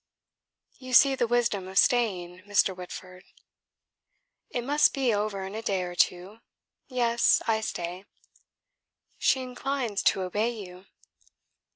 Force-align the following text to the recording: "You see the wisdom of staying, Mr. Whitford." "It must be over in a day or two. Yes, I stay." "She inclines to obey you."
"You 0.79 0.93
see 0.93 1.13
the 1.13 1.27
wisdom 1.27 1.67
of 1.67 1.77
staying, 1.77 2.39
Mr. 2.47 2.75
Whitford." 2.75 3.23
"It 4.49 4.63
must 4.63 4.95
be 4.95 5.13
over 5.13 5.43
in 5.43 5.53
a 5.53 5.61
day 5.61 5.83
or 5.83 5.93
two. 5.93 6.39
Yes, 6.87 7.39
I 7.45 7.61
stay." 7.61 8.05
"She 9.19 9.41
inclines 9.43 10.01
to 10.05 10.23
obey 10.23 10.49
you." 10.57 10.87